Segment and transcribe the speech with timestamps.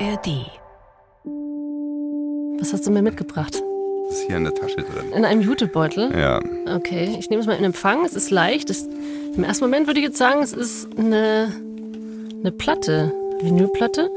[0.00, 0.46] ARD.
[2.60, 3.62] Was hast du mir mitgebracht?
[4.08, 5.12] Das ist hier in der Tasche drin.
[5.14, 6.16] In einem Jutebeutel?
[6.16, 6.40] Ja.
[6.72, 8.04] Okay, ich nehme es mal in Empfang.
[8.04, 8.70] Es ist leicht.
[8.70, 8.86] Es,
[9.36, 11.52] Im ersten Moment würde ich jetzt sagen, es ist eine,
[12.40, 13.12] eine Platte.
[13.40, 14.10] Vinylplatte.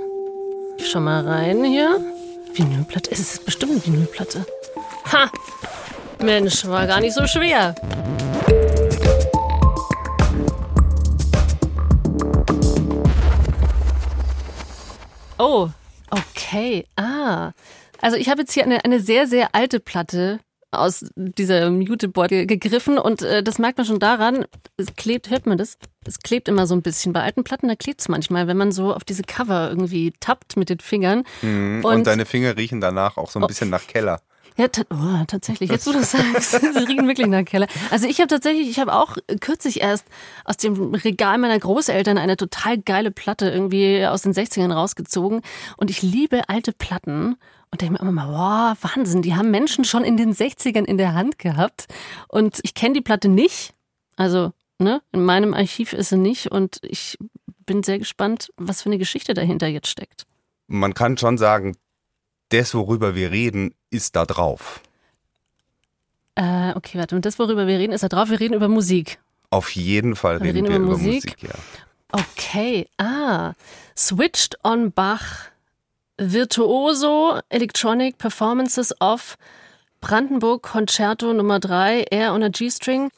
[0.78, 2.00] Ich schau mal rein hier.
[2.54, 3.12] Vinylplatte.
[3.12, 4.46] Es ist bestimmt eine Vinylplatte.
[5.12, 5.32] Ha!
[6.24, 7.74] Mensch, war gar nicht so schwer.
[15.42, 15.70] Oh,
[16.12, 16.86] okay.
[16.96, 17.54] Ah.
[18.00, 23.00] Also ich habe jetzt hier eine, eine sehr, sehr alte Platte aus diesem Jutebeutel gegriffen
[23.00, 24.46] und äh, das merkt man schon daran,
[24.78, 25.80] es klebt, hört man das?
[26.06, 27.12] Es klebt immer so ein bisschen.
[27.12, 30.58] Bei alten Platten, da klebt es manchmal, wenn man so auf diese Cover irgendwie tappt
[30.58, 31.24] mit den Fingern.
[31.42, 31.84] Mhm.
[31.84, 34.22] Und, und, deine Finger riechen danach auch so ein bisschen oh, nach Keller.
[34.58, 35.70] Ja, oh, tatsächlich.
[35.70, 37.68] Jetzt, wo du sagst, sie riechen wirklich nach Keller.
[37.90, 40.06] Also ich habe tatsächlich, ich habe auch kürzlich erst
[40.46, 45.42] aus dem Regal meiner Großeltern eine total geile Platte irgendwie aus den 60ern rausgezogen.
[45.78, 47.38] Und ich liebe alte Platten.
[47.74, 50.98] Und denke mir immer mal, wow, Wahnsinn, die haben Menschen schon in den 60ern in
[50.98, 51.88] der Hand gehabt.
[52.28, 53.74] Und ich kenne die Platte nicht.
[54.18, 56.52] Also, ne, in meinem Archiv ist sie nicht.
[56.52, 57.18] Und ich
[57.66, 60.26] bin sehr gespannt, was für eine Geschichte dahinter jetzt steckt.
[60.68, 61.78] Man kann schon sagen,
[62.54, 64.82] das, worüber wir reden, ist da drauf.
[66.36, 67.16] Äh, okay, warte.
[67.16, 68.30] Und das, worüber wir reden, ist da drauf.
[68.30, 69.20] Wir reden über Musik.
[69.50, 71.26] Auf jeden Fall reden wir, reden wir über, Musik.
[71.26, 71.50] Musik ja.
[72.12, 73.54] Okay, ah.
[73.98, 75.52] Switched on Bach.
[76.18, 79.38] Virtuoso Electronic Performances of
[80.02, 83.10] Brandenburg Concerto Nummer 3, Air on a G-String.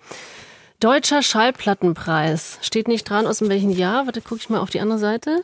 [0.80, 2.60] Deutscher Schallplattenpreis.
[2.62, 4.06] Steht nicht dran, aus welchem Jahr.
[4.06, 5.44] Warte, gucke ich mal auf die andere Seite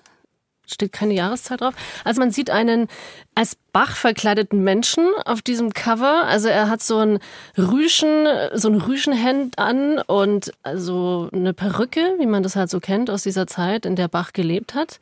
[0.73, 1.73] steht keine Jahreszahl drauf.
[2.03, 2.87] Also man sieht einen
[3.35, 6.25] als Bach verkleideten Menschen auf diesem Cover.
[6.25, 7.19] Also er hat so ein
[7.57, 13.09] Rüschen, so ein Rüschenhemd an und also eine Perücke, wie man das halt so kennt
[13.09, 14.99] aus dieser Zeit, in der Bach gelebt hat.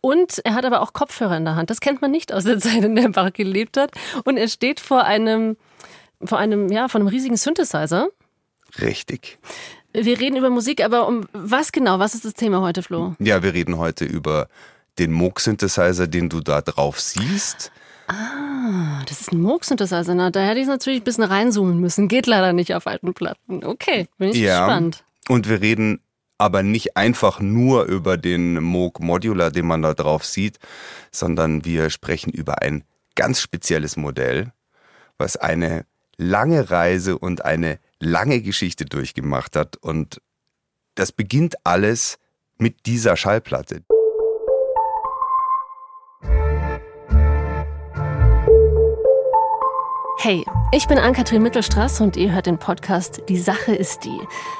[0.00, 1.70] Und er hat aber auch Kopfhörer in der Hand.
[1.70, 3.92] Das kennt man nicht aus der Zeit, in der Bach gelebt hat.
[4.24, 5.56] Und er steht vor einem,
[6.22, 8.08] vor einem, ja, vor einem riesigen Synthesizer.
[8.80, 9.38] Richtig.
[9.92, 11.98] Wir reden über Musik, aber um was genau?
[11.98, 13.14] Was ist das Thema heute, Flo?
[13.18, 14.48] Ja, wir reden heute über
[14.98, 17.70] den Moog-Synthesizer, den du da drauf siehst.
[18.08, 20.14] Ah, das ist ein Moog-Synthesizer.
[20.14, 22.08] Na, da hätte ich natürlich ein bisschen reinzoomen müssen.
[22.08, 23.64] Geht leider nicht auf alten Platten.
[23.64, 25.04] Okay, bin ich ja, gespannt.
[25.28, 26.00] Und wir reden
[26.38, 30.58] aber nicht einfach nur über den Moog Modular, den man da drauf sieht,
[31.10, 32.84] sondern wir sprechen über ein
[33.14, 34.52] ganz spezielles Modell,
[35.18, 35.84] was eine
[36.16, 39.76] lange Reise und eine lange Geschichte durchgemacht hat.
[39.76, 40.22] Und
[40.94, 42.18] das beginnt alles
[42.56, 43.82] mit dieser Schallplatte.
[50.20, 54.18] Hey, ich bin Ann-Kathrin Mittelstraß und ihr hört den Podcast Die Sache ist die.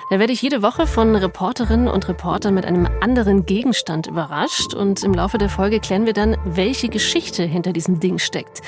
[0.09, 5.03] Da werde ich jede Woche von Reporterinnen und Reportern mit einem anderen Gegenstand überrascht und
[5.03, 8.63] im Laufe der Folge klären wir dann, welche Geschichte hinter diesem Ding steckt.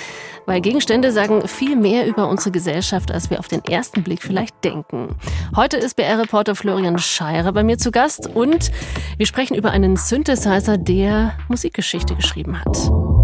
[0.46, 4.64] Weil Gegenstände sagen viel mehr über unsere Gesellschaft, als wir auf den ersten Blick vielleicht
[4.64, 5.14] denken.
[5.54, 8.72] Heute ist BR-Reporter Florian Scheirer bei mir zu Gast und
[9.16, 13.19] wir sprechen über einen Synthesizer, der Musikgeschichte geschrieben hat.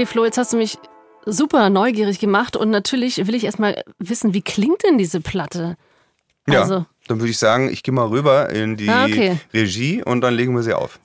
[0.00, 0.78] Okay, Flo, jetzt hast du mich
[1.26, 5.76] super neugierig gemacht und natürlich will ich erstmal wissen, wie klingt denn diese Platte?
[6.48, 9.36] Ja, also, dann würde ich sagen, ich gehe mal rüber in die ah, okay.
[9.52, 11.00] Regie und dann legen wir sie auf.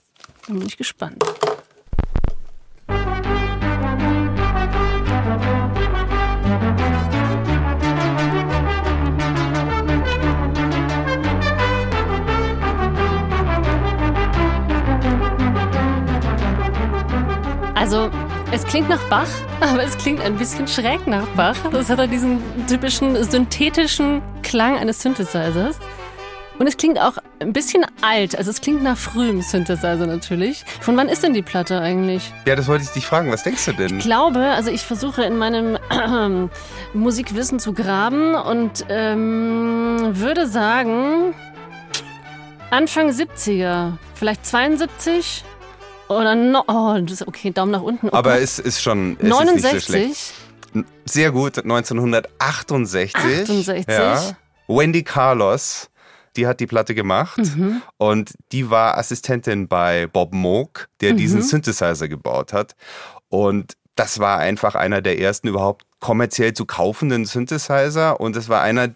[0.48, 1.26] Dann bin ich gespannt.
[17.74, 18.10] Also,
[18.56, 19.28] es klingt nach Bach,
[19.60, 21.58] aber es klingt ein bisschen schräg nach Bach.
[21.74, 25.78] Das hat ja diesen typischen synthetischen Klang eines Synthesizers.
[26.58, 30.64] Und es klingt auch ein bisschen alt, also es klingt nach frühem Synthesizer natürlich.
[30.80, 32.32] Von wann ist denn die Platte eigentlich?
[32.46, 33.30] Ja, das wollte ich dich fragen.
[33.30, 33.98] Was denkst du denn?
[33.98, 36.50] Ich glaube, also ich versuche in meinem äh,
[36.98, 41.34] Musikwissen zu graben und ähm, würde sagen
[42.72, 45.44] Anfang 70er, vielleicht 72.
[46.08, 48.08] Oder no, oh, das ist okay, Daumen nach unten.
[48.08, 48.16] Okay.
[48.16, 50.12] Aber es ist schon es 69.
[50.12, 50.34] Ist
[50.74, 53.16] so Sehr gut, 1968.
[53.16, 53.86] 68.
[53.88, 54.36] Ja.
[54.68, 55.90] Wendy Carlos,
[56.36, 57.82] die hat die Platte gemacht mhm.
[57.98, 61.18] und die war Assistentin bei Bob Moog, der mhm.
[61.18, 62.76] diesen Synthesizer gebaut hat.
[63.30, 68.62] Und das war einfach einer der ersten überhaupt kommerziell zu kaufenden Synthesizer und es war
[68.62, 68.90] einer,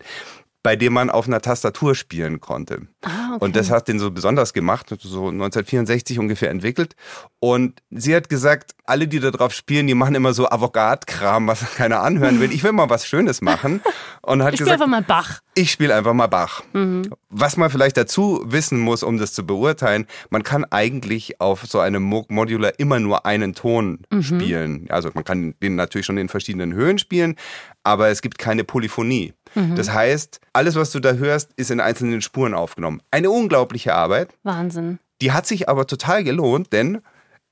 [0.62, 2.82] bei dem man auf einer Tastatur spielen konnte.
[3.04, 3.46] Ah, okay.
[3.46, 6.96] Und das hat den so besonders gemacht, so 1964 ungefähr entwickelt.
[7.40, 11.62] Und sie hat gesagt, alle, die da drauf spielen, die machen immer so Avantgarde-Kram, was
[11.76, 12.52] keiner anhören will.
[12.52, 13.82] Ich will mal was Schönes machen.
[14.22, 15.40] Und hat ich spiele einfach mal Bach.
[15.56, 16.62] ich spiele einfach mal Bach.
[16.74, 17.10] Mhm.
[17.30, 21.80] Was man vielleicht dazu wissen muss, um das zu beurteilen, man kann eigentlich auf so
[21.80, 24.24] einem Mo- Modular immer nur einen Ton Mhm.
[24.24, 24.88] spielen.
[24.90, 27.36] Also man kann den natürlich schon in verschiedenen Höhen spielen,
[27.84, 29.34] aber es gibt keine Polyphonie.
[29.56, 29.76] Mhm.
[29.76, 33.02] Das heißt, alles, was du da hörst, ist in einzelnen Spuren aufgenommen.
[33.12, 34.30] Eine unglaubliche Arbeit.
[34.44, 35.00] Wahnsinn.
[35.22, 37.02] Die hat sich aber total gelohnt, denn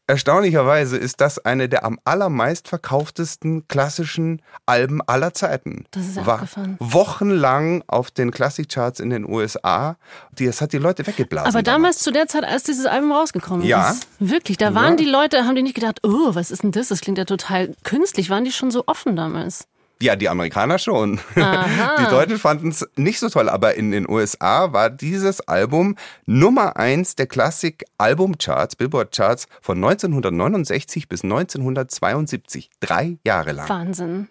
[0.09, 5.83] erstaunlicherweise ist das eine der am allermeist verkauftesten klassischen Alben aller Zeiten.
[5.91, 6.77] Das ist ja War abgefahren.
[6.79, 9.97] wochenlang auf den Klassikcharts in den USA.
[10.31, 11.49] Das hat die Leute weggeblasen.
[11.49, 13.91] Aber damals zu der Zeit, als dieses Album rausgekommen Ja.
[13.91, 14.07] ist.
[14.19, 16.87] Wirklich, da waren die Leute, haben die nicht gedacht, oh, was ist denn das?
[16.87, 18.29] Das klingt ja total künstlich.
[18.29, 19.67] Waren die schon so offen damals?
[20.01, 21.19] Ja, die Amerikaner schon.
[21.35, 21.95] Aha.
[22.05, 25.95] Die Deutschen fanden es nicht so toll, aber in den USA war dieses Album
[26.25, 32.69] Nummer eins der Klassik-Album-Charts, Billboard-Charts von 1969 bis 1972.
[32.79, 33.69] Drei Jahre lang.
[33.69, 34.27] Wahnsinn.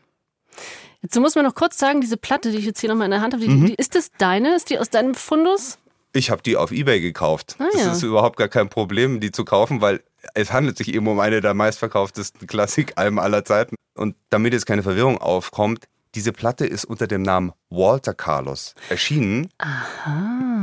[1.03, 3.21] Jetzt muss man noch kurz sagen, diese Platte, die ich jetzt hier nochmal in der
[3.21, 3.67] Hand habe, die, Mhm.
[3.67, 4.55] die, ist das deine?
[4.57, 5.79] Ist die aus deinem Fundus?
[6.13, 7.57] Ich habe die auf Ebay gekauft.
[7.59, 7.93] Ah, das ja.
[7.93, 10.03] ist überhaupt gar kein Problem, die zu kaufen, weil
[10.35, 13.77] es handelt sich eben um eine der meistverkauftesten Klassikalben aller Zeiten.
[13.95, 19.49] Und damit jetzt keine Verwirrung aufkommt, diese Platte ist unter dem Namen Walter Carlos erschienen.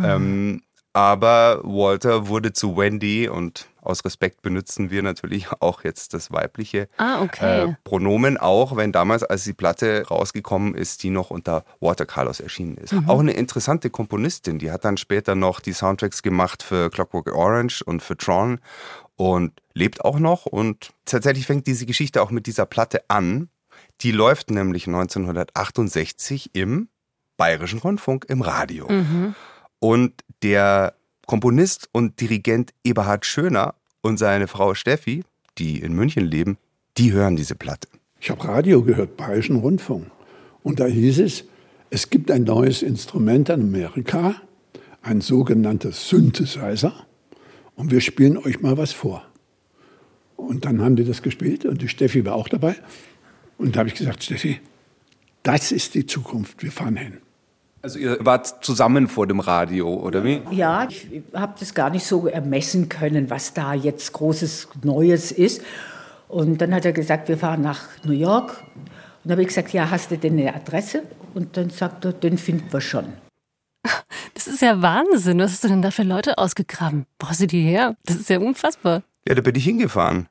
[0.04, 0.62] Ähm,
[0.94, 6.88] aber Walter wurde zu Wendy und aus Respekt benutzen wir natürlich auch jetzt das weibliche
[6.98, 7.64] Ah, okay.
[7.66, 12.40] äh, Pronomen, auch wenn damals, als die Platte rausgekommen ist, die noch unter Walter Carlos
[12.40, 12.96] erschienen ist.
[13.08, 17.82] Auch eine interessante Komponistin, die hat dann später noch die Soundtracks gemacht für Clockwork Orange
[17.84, 18.60] und für Tron
[19.16, 20.46] und lebt auch noch.
[20.46, 23.50] Und tatsächlich fängt diese Geschichte auch mit dieser Platte an.
[24.02, 26.90] Die läuft nämlich 1968 im
[27.38, 28.88] Bayerischen Rundfunk im Radio.
[29.80, 30.14] Und
[30.44, 30.96] der
[31.26, 35.24] Komponist und Dirigent Eberhard Schöner und seine Frau Steffi,
[35.58, 36.58] die in München leben,
[36.98, 37.88] die hören diese Platte.
[38.20, 40.08] Ich habe Radio gehört, Bayerischen Rundfunk.
[40.64, 41.46] Und da hieß es,
[41.90, 44.36] es gibt ein neues Instrument in Amerika,
[45.02, 46.94] ein sogenannter Synthesizer.
[47.76, 49.26] Und wir spielen euch mal was vor.
[50.36, 52.76] Und dann haben die das gespielt und die Steffi war auch dabei.
[53.58, 54.60] Und da habe ich gesagt, Steffi,
[55.44, 57.18] das ist die Zukunft, wir fahren hin.
[57.82, 60.42] Also ihr wart zusammen vor dem Radio, oder wie?
[60.52, 65.62] Ja, ich habe das gar nicht so ermessen können, was da jetzt großes Neues ist.
[66.30, 68.64] Und dann hat er gesagt, wir fahren nach New York.
[68.76, 68.90] Und
[69.26, 71.04] dann habe ich gesagt, ja, hast du denn eine Adresse?
[71.34, 73.06] Und dann sagt er, den finden wir schon.
[74.34, 75.40] Das ist ja Wahnsinn.
[75.40, 77.06] Was hast du denn da für Leute ausgegraben?
[77.20, 77.96] Wo hast du die her?
[78.06, 79.04] Das ist ja unfassbar.
[79.28, 80.28] Ja, da bin ich hingefahren.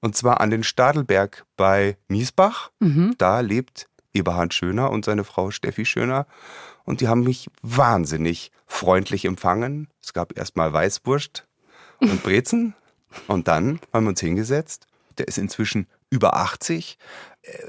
[0.00, 2.70] Und zwar an den Stadelberg bei Miesbach.
[3.18, 6.26] Da lebt Eberhard Schöner und seine Frau Steffi Schöner.
[6.84, 9.88] Und die haben mich wahnsinnig freundlich empfangen.
[10.02, 11.46] Es gab erstmal Weißwurst
[12.00, 12.74] und Brezen.
[13.28, 14.86] Und dann haben wir uns hingesetzt.
[15.16, 16.98] Der ist inzwischen über 80.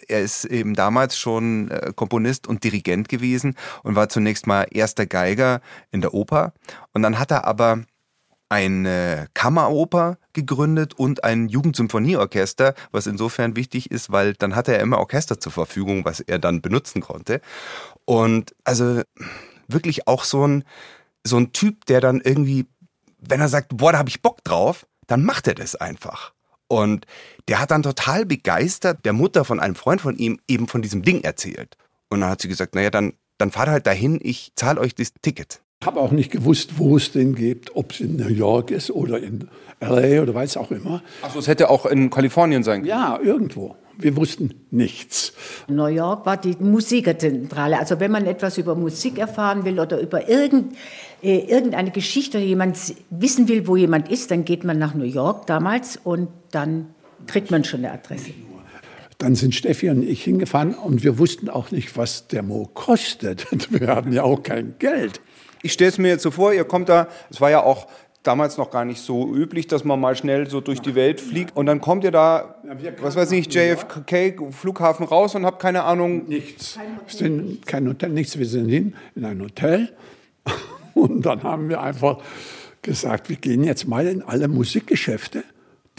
[0.07, 5.05] Er ist eben damals schon äh, Komponist und Dirigent gewesen und war zunächst mal erster
[5.05, 6.53] Geiger in der Oper.
[6.93, 7.83] Und dann hat er aber
[8.49, 14.99] eine Kammeroper gegründet und ein Jugendsymphonieorchester, was insofern wichtig ist, weil dann hatte er immer
[14.99, 17.41] Orchester zur Verfügung, was er dann benutzen konnte.
[18.05, 19.01] Und also
[19.67, 20.63] wirklich auch so ein,
[21.25, 22.67] so ein Typ, der dann irgendwie,
[23.19, 26.33] wenn er sagt, boah, da habe ich Bock drauf, dann macht er das einfach.
[26.67, 27.05] Und
[27.47, 31.01] der hat dann total begeistert der Mutter von einem Freund von ihm eben von diesem
[31.01, 31.77] Ding erzählt.
[32.09, 35.13] Und dann hat sie gesagt, naja, dann, dann fahrt halt dahin, ich zahle euch das
[35.21, 35.61] Ticket.
[35.79, 38.89] Ich habe auch nicht gewusst, wo es den gibt, ob es in New York ist
[38.89, 39.47] oder in
[39.79, 41.03] LA oder weiß auch immer.
[41.21, 42.89] Achso, es hätte auch in Kalifornien sein können.
[42.89, 43.75] Ja, irgendwo.
[43.99, 45.33] Wir wussten nichts.
[45.67, 47.79] New York war die Musikerzentrale.
[47.79, 50.75] Also wenn man etwas über Musik erfahren will oder über irgend,
[51.23, 52.77] äh, irgendeine Geschichte oder jemand
[53.09, 56.87] wissen will, wo jemand ist, dann geht man nach New York damals und dann
[57.25, 58.31] kriegt man schon eine Adresse.
[59.17, 63.47] Dann sind Steffi und ich hingefahren und wir wussten auch nicht, was der Mo kostet.
[63.71, 65.21] Wir hatten ja auch kein Geld.
[65.63, 67.87] Ich stelle es mir jetzt so vor, ihr kommt da, es war ja auch
[68.21, 71.57] damals noch gar nicht so üblich, dass man mal schnell so durch die Welt fliegt
[71.57, 72.61] und dann kommt ihr da,
[73.01, 76.27] was weiß ich, JFK, Flughafen raus und habt keine Ahnung.
[76.27, 76.77] Nichts.
[77.07, 78.37] Wir sind kein Hotel, nichts.
[78.37, 79.89] Wir sind hin in ein Hotel
[80.97, 82.19] und dann haben wir einfach
[82.81, 85.43] gesagt, wir gehen jetzt mal in alle Musikgeschäfte.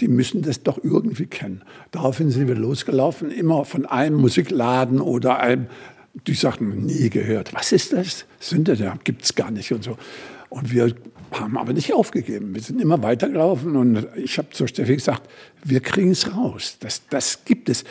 [0.01, 1.63] Die müssen das doch irgendwie kennen.
[1.91, 5.67] Daraufhin sind wir losgelaufen, immer von einem Musikladen oder einem,
[6.27, 7.53] die sagten, nie gehört.
[7.53, 8.25] Was ist das?
[8.39, 9.99] Sünde, da gibt es gar nicht und so.
[10.51, 10.95] Und wir
[11.33, 12.55] haben aber nicht aufgegeben.
[12.55, 15.29] Wir sind immer weitergelaufen und ich habe zur Steffi gesagt,
[15.65, 16.79] wir kriegen es raus.
[16.81, 17.85] Das, das gibt es.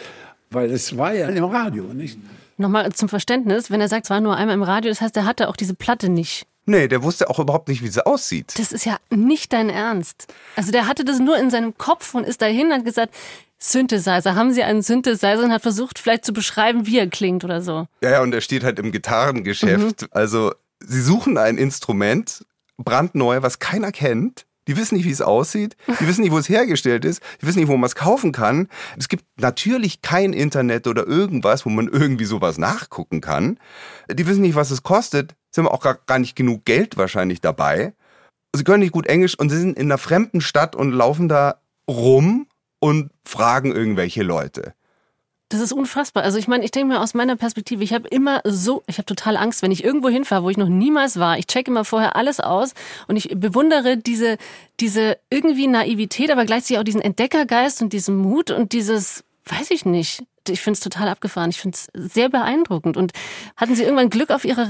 [0.50, 2.18] Weil es war ja im Radio, nicht?
[2.58, 5.26] Nochmal zum Verständnis, wenn er sagt, es war nur einmal im Radio, das heißt, er
[5.26, 8.54] hatte auch diese Platte nicht Nee, der wusste auch überhaupt nicht, wie sie aussieht.
[8.58, 10.28] Das ist ja nicht dein Ernst.
[10.58, 13.16] Also der hatte das nur in seinem Kopf und ist dahin und hat gesagt,
[13.58, 17.62] Synthesizer, haben Sie einen Synthesizer und hat versucht, vielleicht zu beschreiben, wie er klingt oder
[17.62, 17.88] so.
[18.04, 20.02] Ja, ja, und er steht halt im Gitarrengeschäft.
[20.04, 20.08] Mhm.
[20.12, 22.46] Also, sie suchen ein Instrument,
[22.78, 24.46] brandneu, was keiner kennt.
[24.68, 25.78] Die wissen nicht, wie es aussieht.
[26.02, 27.22] Die wissen nicht, wo es hergestellt ist.
[27.42, 28.68] Die wissen nicht, wo man es kaufen kann.
[28.98, 33.60] Es gibt natürlich kein Internet oder irgendwas, wo man irgendwie sowas nachgucken kann.
[34.12, 37.94] Die wissen nicht, was es kostet sind auch gar, gar nicht genug Geld wahrscheinlich dabei.
[38.56, 41.60] Sie können nicht gut Englisch und sie sind in einer fremden Stadt und laufen da
[41.90, 42.48] rum
[42.80, 44.74] und fragen irgendwelche Leute.
[45.50, 46.24] Das ist unfassbar.
[46.24, 49.06] Also ich meine, ich denke mir aus meiner Perspektive, ich habe immer so, ich habe
[49.06, 51.38] total Angst, wenn ich irgendwo hinfahre, wo ich noch niemals war.
[51.38, 52.74] Ich checke immer vorher alles aus
[53.08, 54.38] und ich bewundere diese,
[54.82, 59.86] diese irgendwie Naivität, aber gleichzeitig auch diesen Entdeckergeist und diesen Mut und dieses, weiß ich
[59.86, 61.50] nicht, ich finde es total abgefahren.
[61.50, 62.98] Ich finde es sehr beeindruckend.
[62.98, 63.12] Und
[63.56, 64.70] hatten Sie irgendwann Glück auf Ihrer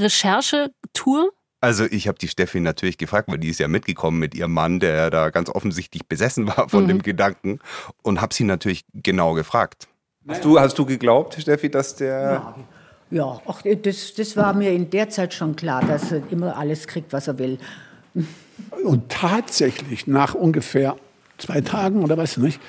[0.97, 1.31] Recherchetour?
[1.59, 4.79] Also ich habe die Steffi natürlich gefragt, weil die ist ja mitgekommen mit ihrem Mann,
[4.79, 6.87] der da ganz offensichtlich besessen war von mhm.
[6.89, 7.59] dem Gedanken
[8.03, 9.87] und habe sie natürlich genau gefragt.
[10.27, 12.21] Hast du, hast du geglaubt, Steffi, dass der...
[12.21, 12.55] Ja,
[13.09, 16.85] ja ach, das, das war mir in der Zeit schon klar, dass er immer alles
[16.85, 17.57] kriegt, was er will.
[18.83, 20.95] Und tatsächlich nach ungefähr
[21.37, 22.59] zwei Tagen oder was nicht,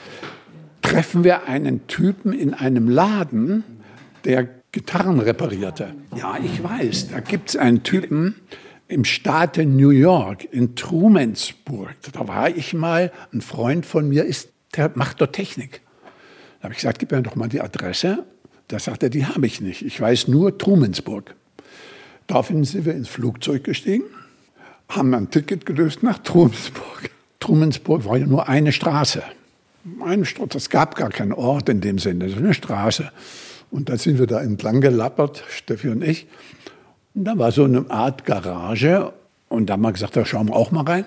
[0.82, 3.64] treffen wir einen Typen in einem Laden,
[4.24, 5.94] der Gitarren reparierte.
[6.16, 8.36] Ja, ich weiß, da gibt es einen Typen
[8.86, 11.94] im Staate New York, in Trumansburg.
[12.12, 15.80] Da war ich mal, ein Freund von mir ist, der macht dort Technik.
[16.58, 18.24] Da habe ich gesagt, gib mir doch mal die Adresse.
[18.68, 19.82] Da sagt er, die habe ich nicht.
[19.82, 21.34] Ich weiß nur Trumansburg.
[22.26, 24.04] Daraufhin sind wir ins Flugzeug gestiegen,
[24.90, 27.10] haben ein Ticket gelöst nach Trumansburg.
[27.40, 29.22] Trumansburg war ja nur eine Straße
[30.04, 33.10] eine Straße, es gab gar keinen Ort in dem Sinne, es ist eine Straße.
[33.70, 36.26] Und da sind wir da entlang gelappert, Steffi und ich.
[37.14, 39.12] Und da war so eine Art Garage.
[39.48, 41.04] Und da haben wir gesagt, da schauen wir auch mal rein.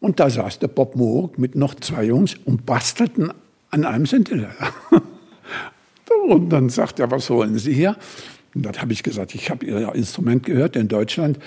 [0.00, 3.32] Und da saß der Bob Moog mit noch zwei Jungs und bastelten
[3.70, 4.50] an einem Synthesizer.
[6.28, 7.96] und dann sagt er, was wollen Sie hier?
[8.54, 11.38] Und dann habe ich gesagt, ich habe Ihr Instrument gehört in Deutschland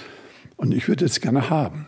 [0.58, 1.88] und ich würde es gerne haben.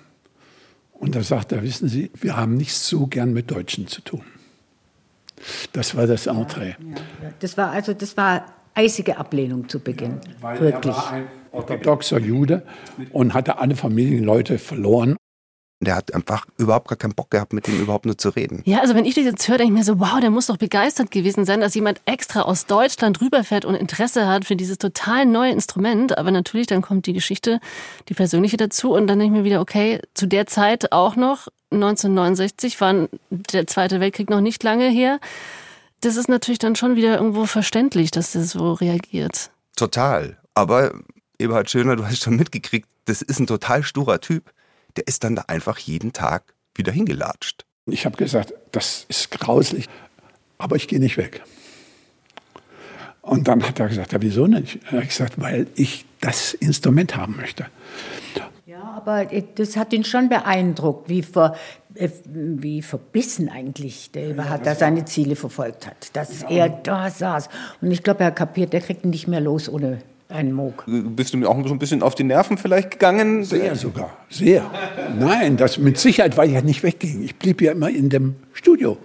[0.94, 4.24] Und da sagt er, wissen Sie, wir haben nicht so gern mit Deutschen zu tun.
[5.74, 6.70] Das war das Entree.
[6.70, 6.76] Ja,
[7.24, 10.20] ja, das war also das war eisige Ablehnung zu Beginn.
[10.24, 10.96] Ja, weil Wirklich.
[10.96, 12.64] er war ein orthodoxer Jude
[13.12, 15.18] und hatte alle Familienleute verloren.
[15.84, 18.62] Der hat einfach überhaupt gar keinen Bock gehabt, mit ihm überhaupt nur zu reden.
[18.66, 20.58] Ja, also wenn ich das jetzt höre, denke ich mir so, wow, der muss doch
[20.58, 25.26] begeistert gewesen sein, dass jemand extra aus Deutschland rüberfährt und Interesse hat für dieses total
[25.26, 26.20] neue Instrument.
[26.20, 27.60] Aber natürlich, dann kommt die Geschichte,
[28.10, 31.48] die persönliche dazu und dann denke ich mir wieder, okay, zu der Zeit auch noch
[31.72, 35.20] 1969 war der Zweite Weltkrieg noch nicht lange her.
[36.01, 39.51] Das ist natürlich dann schon wieder irgendwo verständlich, dass der so reagiert.
[39.75, 40.38] Total.
[40.54, 40.94] Aber
[41.40, 44.51] Eberhard Schöner, du hast schon mitgekriegt, das ist ein total sturer Typ.
[44.96, 47.66] Der ist dann da einfach jeden Tag wieder hingelatscht.
[47.86, 49.88] Ich habe gesagt, das ist grauslich,
[50.58, 51.42] aber ich gehe nicht weg.
[53.22, 54.80] Und dann hat er gesagt, ja, wieso nicht?
[54.92, 57.68] Er hat gesagt, weil ich das Instrument haben möchte.
[58.65, 59.25] Ja, aber
[59.56, 61.56] das hat ihn schon beeindruckt, wie, ver,
[61.96, 66.15] äh, wie verbissen eigentlich der Eberhard da seine Ziele verfolgt hat.
[66.15, 67.50] Dass er da saß.
[67.82, 70.00] Und ich glaube, er hat kapiert, der kriegt ihn nicht mehr los ohne
[70.30, 70.84] einen Moog.
[70.88, 73.44] Bist du mir auch so ein bisschen auf die Nerven vielleicht gegangen?
[73.44, 74.70] Sehr sogar, sehr.
[75.18, 77.24] Nein, das mit Sicherheit, weil ich ja nicht wegging.
[77.24, 78.98] Ich blieb ja immer in dem Studio.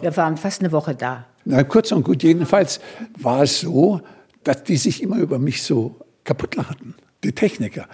[0.00, 1.26] Wir waren fast eine Woche da.
[1.44, 2.80] Na, kurz und gut, jedenfalls
[3.18, 4.00] war es so,
[4.44, 6.94] dass die sich immer über mich so kaputt lachten,
[7.24, 7.86] die Techniker.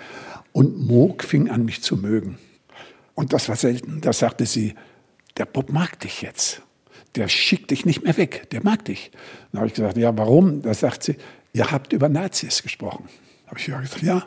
[0.56, 2.38] Und Moog fing an, mich zu mögen.
[3.14, 4.00] Und das war selten.
[4.00, 4.75] Da sagte sie,
[5.36, 6.62] der Bob mag dich jetzt.
[7.14, 8.48] Der schickt dich nicht mehr weg.
[8.52, 9.10] Der mag dich.
[9.52, 10.62] Dann habe ich gesagt, ja, warum?
[10.62, 11.16] Da sagt sie,
[11.52, 13.04] ihr habt über Nazis gesprochen.
[13.44, 14.25] Da habe ich gesagt, ja,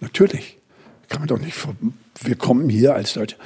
[0.00, 0.56] natürlich.
[1.08, 1.56] Kann man doch nicht,
[2.20, 3.36] wir kommen hier als Deutsche.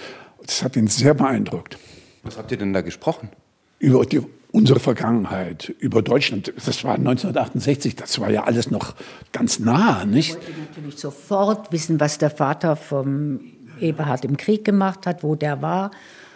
[0.45, 1.79] Das hat ihn sehr beeindruckt.
[2.23, 3.31] Was habt ihr denn da gesprochen?
[3.79, 4.21] Über die
[4.57, 6.51] unsere Vergangenheit, über Deutschland.
[6.57, 8.95] Das war 1968, das war ja alles noch
[9.31, 10.31] ganz nah, nicht?
[10.31, 13.41] Ich wollte natürlich sofort wissen, was der Vater vom
[13.81, 15.91] Eberhard im Krieg gemacht hat, wo der war.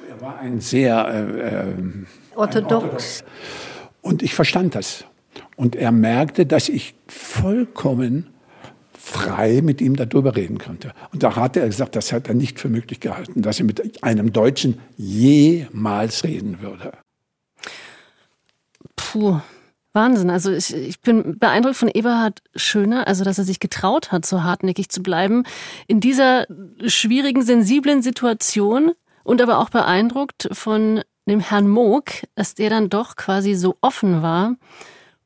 [0.06, 1.74] Er war ein sehr äh, äh
[2.34, 3.24] orthodox.
[4.02, 5.06] Und ich verstand das.
[5.56, 8.26] Und er merkte, dass ich vollkommen
[8.92, 10.92] frei mit ihm darüber reden konnte.
[11.10, 14.04] Und da hat er gesagt, das hat er nicht für möglich gehalten, dass er mit
[14.04, 16.92] einem Deutschen jemals reden würde.
[19.12, 19.40] Puh.
[19.92, 20.30] Wahnsinn.
[20.30, 24.44] Also ich, ich bin beeindruckt von Eberhard Schöner, also dass er sich getraut hat, so
[24.44, 25.44] hartnäckig zu bleiben
[25.88, 26.46] in dieser
[26.86, 28.92] schwierigen, sensiblen Situation
[29.24, 34.22] und aber auch beeindruckt von dem Herrn Moog, dass der dann doch quasi so offen
[34.22, 34.54] war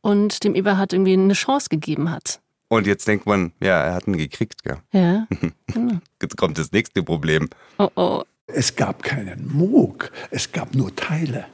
[0.01, 2.41] und dem Eberhard irgendwie eine Chance gegeben hat.
[2.69, 4.79] Und jetzt denkt man, ja, er hat ihn gekriegt, gell?
[4.93, 5.27] Ja.
[6.23, 7.49] Jetzt kommt das nächste Problem.
[7.79, 8.23] Oh oh.
[8.47, 11.47] Es gab keinen Moog, es gab nur Teile.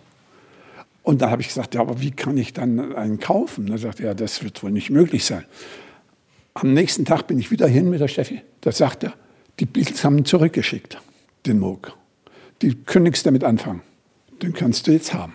[1.03, 3.67] Und da habe ich gesagt, ja, aber wie kann ich dann einen kaufen?
[3.67, 5.45] Da sagte er, ja, das wird wohl nicht möglich sein.
[6.55, 8.43] Am nächsten Tag bin ich wieder hin mit der Steffi.
[8.61, 9.15] Da sagt er,
[9.61, 10.99] die Beatles haben ihn zurückgeschickt,
[11.47, 11.97] den Moog.
[12.63, 13.83] Die können nichts damit anfangen.
[14.43, 15.35] Den kannst du jetzt haben.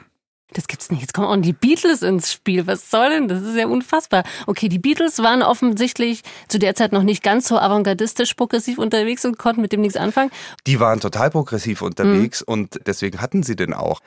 [0.56, 1.02] Das gibt's nicht.
[1.02, 2.66] Jetzt kommen auch die Beatles ins Spiel.
[2.66, 3.28] Was soll denn?
[3.28, 4.24] Das ist ja unfassbar.
[4.48, 9.26] Okay, die Beatles waren offensichtlich zu der Zeit noch nicht ganz so avantgardistisch progressiv unterwegs
[9.26, 10.32] und konnten mit dem nichts anfangen.
[10.66, 12.54] Die waren total progressiv unterwegs mhm.
[12.54, 14.00] und deswegen hatten sie den auch.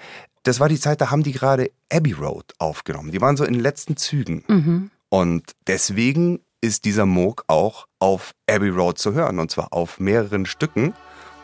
[0.42, 3.10] Das war die Zeit, da haben die gerade Abbey Road aufgenommen.
[3.10, 4.44] Die waren so in den letzten Zügen.
[4.48, 4.90] Mhm.
[5.08, 10.46] Und deswegen ist dieser Moog auch auf Abbey Road zu hören und zwar auf mehreren
[10.46, 10.94] Stücken.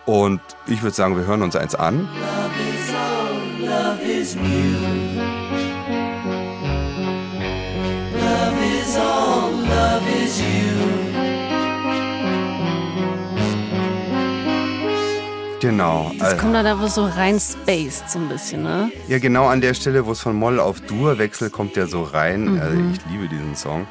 [0.06, 2.08] Und ich würde sagen, wir hören uns eins an.
[2.20, 2.94] Love is
[8.96, 10.73] all, love is
[15.64, 16.12] Genau.
[16.18, 18.92] Das also, kommt da wo so rein spaced so ein bisschen, ne?
[19.08, 22.02] Ja, genau an der Stelle, wo es von Moll auf Dur wechselt, kommt der so
[22.02, 22.52] rein.
[22.52, 22.60] Mhm.
[22.60, 23.86] Also ich liebe diesen Song.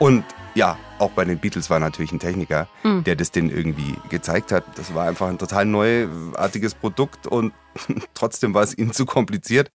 [0.00, 0.24] Und
[0.56, 3.04] ja, auch bei den Beatles war natürlich ein Techniker, mhm.
[3.04, 4.64] der das denen irgendwie gezeigt hat.
[4.74, 7.52] Das war einfach ein total neuartiges Produkt und
[8.14, 9.70] trotzdem war es ihnen zu kompliziert.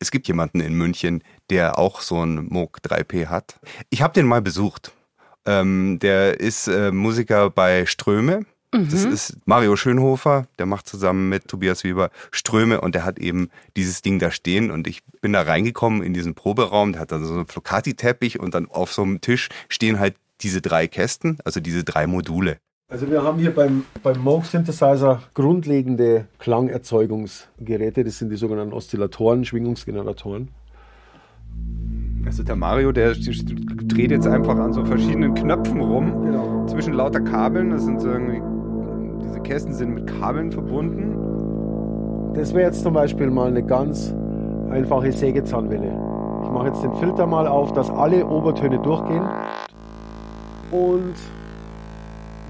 [0.00, 3.58] Es gibt jemanden in München, der auch so ein Moog 3P hat.
[3.88, 4.92] Ich habe den mal besucht.
[5.46, 8.44] Ähm, der ist äh, Musiker bei Ströme.
[8.72, 9.12] Das mhm.
[9.12, 14.00] ist Mario Schönhofer, der macht zusammen mit Tobias Weber Ströme und der hat eben dieses
[14.00, 17.34] Ding da stehen und ich bin da reingekommen in diesen Proberaum, der hat dann so
[17.34, 21.82] einen Flocati-Teppich und dann auf so einem Tisch stehen halt diese drei Kästen, also diese
[21.82, 22.58] drei Module.
[22.88, 29.44] Also wir haben hier beim, beim Moog Synthesizer grundlegende Klangerzeugungsgeräte, das sind die sogenannten Oszillatoren,
[29.44, 30.48] Schwingungsgeneratoren.
[32.24, 36.66] Also der Mario, der dreht jetzt einfach an so verschiedenen Knöpfen rum, genau.
[36.66, 38.40] zwischen lauter Kabeln, das sind so irgendwie
[39.22, 42.32] diese Kästen sind mit Kabeln verbunden.
[42.34, 44.14] Das wäre jetzt zum Beispiel mal eine ganz
[44.70, 45.88] einfache Sägezahnwelle.
[46.44, 49.24] Ich mache jetzt den Filter mal auf, dass alle Obertöne durchgehen.
[50.70, 51.14] Und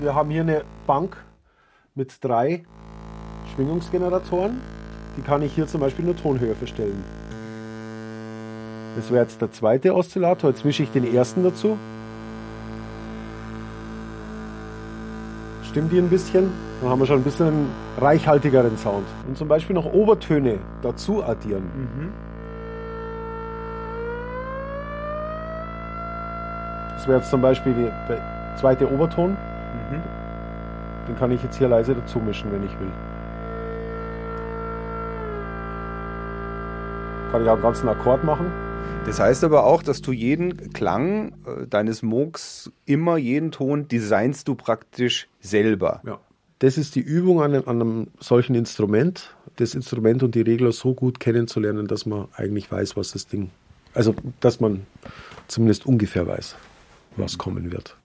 [0.00, 1.16] wir haben hier eine Bank
[1.94, 2.62] mit drei
[3.54, 4.60] Schwingungsgeneratoren.
[5.16, 7.02] Die kann ich hier zum Beispiel nur Tonhöhe verstellen.
[8.97, 10.50] Das wäre jetzt der zweite Oszillator.
[10.50, 11.78] Jetzt mische ich den ersten dazu.
[15.71, 16.50] Stimmt die ein bisschen?
[16.80, 19.06] Dann haben wir schon ein bisschen einen reichhaltigeren Sound.
[19.28, 21.63] Und zum Beispiel noch Obertöne dazu addieren.
[21.63, 22.13] Mhm.
[26.97, 27.73] Das wäre jetzt zum Beispiel
[28.09, 29.30] der zweite Oberton.
[29.30, 30.02] Mhm.
[31.06, 32.91] Den kann ich jetzt hier leise dazu mischen, wenn ich will.
[37.30, 38.47] Kann ich auch einen ganzen Akkord machen.
[39.06, 44.47] Das heißt aber auch, dass du jeden Klang äh, deines Moogs, immer jeden Ton designst
[44.47, 46.00] du praktisch selber.
[46.06, 46.21] Ja.
[46.60, 50.73] Das ist die Übung an einem, an einem solchen Instrument, das Instrument und die Regler
[50.73, 53.50] so gut kennenzulernen, dass man eigentlich weiß, was das Ding,
[53.95, 54.86] also dass man
[55.49, 56.56] zumindest ungefähr weiß,
[57.16, 57.97] was kommen wird.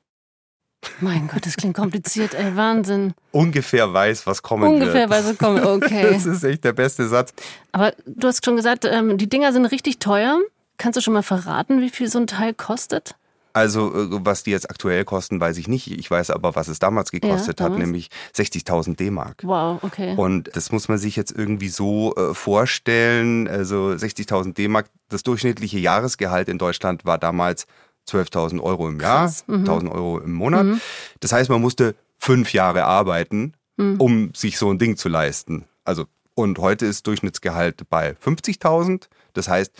[1.01, 3.13] Mein Gott, das klingt kompliziert, ey, Wahnsinn.
[3.31, 5.11] Ungefähr weiß, was kommen Ungefähr wird.
[5.11, 6.09] Ungefähr weiß, was kommen, okay.
[6.13, 7.33] das ist echt der beste Satz.
[7.71, 10.39] Aber du hast schon gesagt, ähm, die Dinger sind richtig teuer.
[10.77, 13.15] Kannst du schon mal verraten, wie viel so ein Teil kostet?
[13.55, 15.89] Also, äh, was die jetzt aktuell kosten, weiß ich nicht.
[15.89, 17.79] Ich weiß aber, was es damals gekostet ja, damals?
[17.79, 19.43] hat, nämlich 60.000 D-Mark.
[19.43, 20.13] Wow, okay.
[20.17, 23.47] Und das muss man sich jetzt irgendwie so äh, vorstellen.
[23.47, 27.65] Also 60.000 D-Mark, das durchschnittliche Jahresgehalt in Deutschland war damals
[28.09, 29.63] 12.000 Euro im Jahr, mhm.
[29.63, 30.65] 1.000 Euro im Monat.
[30.65, 30.81] Mhm.
[31.21, 34.01] Das heißt, man musste fünf Jahre arbeiten, mhm.
[34.01, 35.63] um sich so ein Ding zu leisten.
[35.85, 39.07] Also, und heute ist Durchschnittsgehalt bei 50.000.
[39.31, 39.71] Das heißt,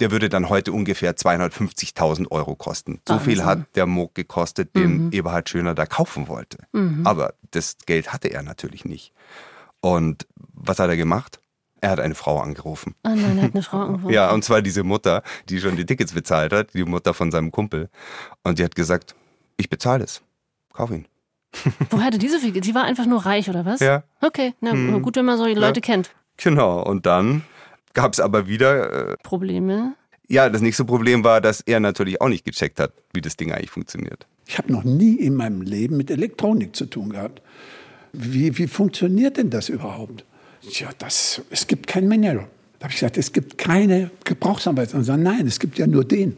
[0.00, 3.00] der würde dann heute ungefähr 250.000 Euro kosten.
[3.06, 3.32] So Wahnsinn.
[3.32, 5.12] viel hat der Moog gekostet, den mhm.
[5.12, 6.58] Eberhard Schöner da kaufen wollte.
[6.72, 7.06] Mhm.
[7.06, 9.12] Aber das Geld hatte er natürlich nicht.
[9.80, 11.40] Und was hat er gemacht?
[11.80, 12.94] Er hat eine Frau angerufen.
[13.04, 14.10] Oh nein, er hat eine Frau angerufen.
[14.10, 17.52] ja, und zwar diese Mutter, die schon die Tickets bezahlt hat, die Mutter von seinem
[17.52, 17.90] Kumpel.
[18.42, 19.14] Und die hat gesagt,
[19.56, 20.22] ich bezahle es.
[20.72, 21.06] Kauf ihn.
[21.90, 22.60] Woher hatte diese Figur?
[22.60, 23.80] Die war einfach nur reich, oder was?
[23.80, 24.02] Ja.
[24.20, 25.02] Okay, na hm.
[25.02, 25.84] gut, wenn man solche Leute ja.
[25.84, 26.10] kennt.
[26.36, 27.44] Genau, und dann
[27.94, 29.94] gab es aber wieder äh, Probleme.
[30.28, 33.52] Ja, das nächste Problem war, dass er natürlich auch nicht gecheckt hat, wie das Ding
[33.52, 34.26] eigentlich funktioniert.
[34.46, 37.42] Ich habe noch nie in meinem Leben mit Elektronik zu tun gehabt.
[38.12, 40.24] Wie, wie funktioniert denn das überhaupt?
[40.62, 42.46] Ja, das, es gibt kein Manual.
[42.78, 45.00] Da habe ich gesagt, es gibt keine Gebrauchsanweisung.
[45.00, 46.36] Und sagen, nein, es gibt ja nur den.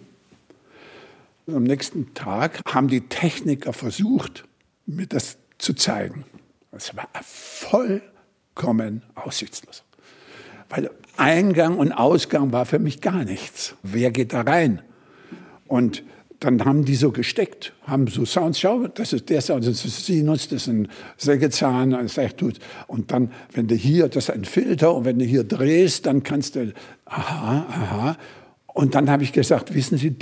[1.47, 4.45] Am nächsten Tag haben die Techniker versucht,
[4.87, 6.25] mir das zu zeigen.
[6.73, 9.86] Es war vollkommen aussichtslos.
[10.69, 13.75] Weil Eingang und Ausgang war für mich gar nichts.
[13.83, 14.83] Wer geht da rein?
[15.67, 16.03] Und
[16.41, 20.05] dann haben die so gesteckt, haben so Sounds, schau, das ist der Sound, das ist
[20.05, 22.59] Sinus, das ist ein Sägezahn, das ist gut.
[22.87, 26.23] Und dann, wenn du hier, das ist ein Filter, und wenn du hier drehst, dann
[26.23, 26.73] kannst du,
[27.07, 28.17] aha, aha.
[28.67, 30.15] Und dann habe ich gesagt, wissen Sie,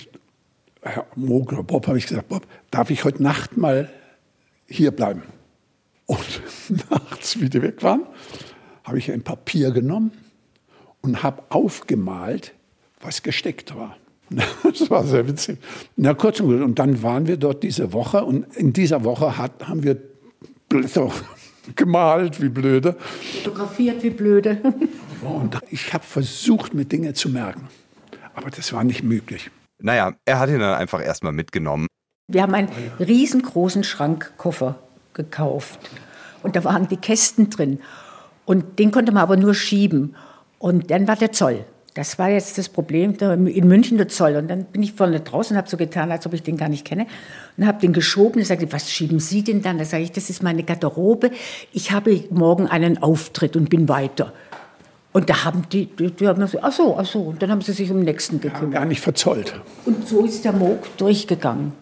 [0.83, 3.91] Herr Mogler, Bob, habe ich gesagt, Bob, darf ich heute Nacht mal
[4.67, 5.23] hier bleiben?
[6.07, 6.43] Und
[6.91, 8.03] nachts, wie die weg waren,
[8.85, 10.13] habe ich ein Papier genommen
[11.05, 12.55] und habe aufgemalt,
[13.01, 13.97] was gesteckt war.
[14.63, 15.59] Das war sehr witzig.
[15.97, 16.63] Na, kurz und gut.
[16.63, 20.01] Und dann waren wir dort diese Woche und in dieser Woche hat, haben wir
[20.69, 21.13] Blätter
[21.77, 22.97] gemalt, wie blöde.
[23.43, 24.61] Fotografiert, wie blöde.
[25.23, 27.69] Und ich habe versucht, mir Dinge zu merken.
[28.35, 29.51] Aber das war nicht möglich.
[29.81, 31.87] Naja, er hat ihn dann einfach erstmal mitgenommen.
[32.31, 34.79] Wir haben einen riesengroßen Schrankkoffer
[35.15, 35.79] gekauft.
[36.43, 37.81] Und da waren die Kästen drin.
[38.45, 40.15] Und den konnte man aber nur schieben.
[40.65, 41.67] Und dann war der Zoll.
[41.93, 44.37] Das war jetzt das Problem in München der Zoll.
[44.37, 46.71] Und dann bin ich vorne draußen und habe so getan, als ob ich den gar
[46.71, 47.07] nicht kenne.
[47.59, 49.77] Und habe den geschoben und sagte, was schieben Sie denn dann?
[49.77, 51.33] Da sage ich, das ist meine Garderobe.
[51.75, 54.33] Ich habe morgen einen Auftritt und bin weiter.
[55.13, 57.21] Und da haben die, die, die haben gesagt, ach so, ach so.
[57.21, 58.73] Und dann haben sie sich um den nächsten gekümmert.
[58.73, 59.61] Gar nicht verzollt.
[59.85, 61.75] Und so ist der Moog durchgegangen.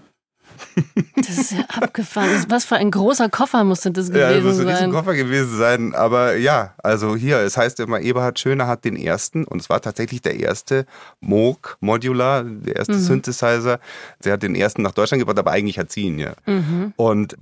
[1.26, 2.44] Das ist ja abgefahren.
[2.48, 4.44] Was für ein großer Koffer musste das gewesen sein.
[4.44, 5.94] Ja, das muss ein Koffer gewesen sein.
[5.94, 9.80] Aber ja, also hier, es heißt immer, Eberhard Schöner hat den ersten und es war
[9.80, 10.86] tatsächlich der erste
[11.20, 13.00] Moog Modular, der erste mhm.
[13.00, 13.80] Synthesizer.
[14.24, 16.34] Der hat den ersten nach Deutschland gebracht, aber eigentlich hat sie ihn ja.
[16.46, 16.92] Mhm.
[16.96, 17.36] Und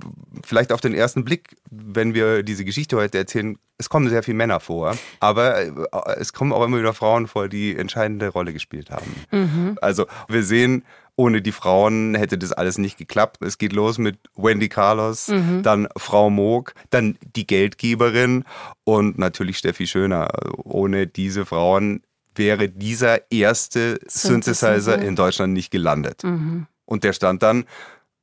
[0.44, 4.36] vielleicht auf den ersten Blick, wenn wir diese Geschichte heute erzählen, es kommen sehr viele
[4.36, 5.72] Männer vor, aber äh,
[6.18, 9.14] es kommen auch immer wieder Frauen vor, die entscheidende Rolle gespielt haben.
[9.30, 9.78] Mhm.
[9.80, 10.84] Also wir sehen,
[11.20, 13.42] ohne die Frauen hätte das alles nicht geklappt.
[13.42, 15.62] Es geht los mit Wendy Carlos, mhm.
[15.62, 18.44] dann Frau Moog, dann die Geldgeberin
[18.85, 20.30] und natürlich Steffi Schöner.
[20.64, 22.00] Ohne diese Frauen
[22.35, 26.24] wäre dieser erste Synthesizer in Deutschland nicht gelandet.
[26.24, 26.66] Mhm.
[26.87, 27.66] Und der stand dann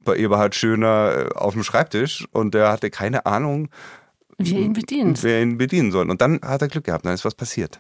[0.04, 3.70] bei Eberhard Schöner äh, auf dem Schreibtisch und der hatte keine Ahnung,
[4.40, 5.24] Wer ihn bedient.
[5.24, 6.10] Wer ihn bedienen soll.
[6.10, 7.80] Und dann hat er Glück gehabt, dann ist was passiert.